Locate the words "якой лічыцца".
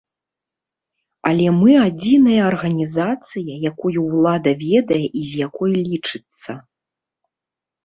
5.47-6.51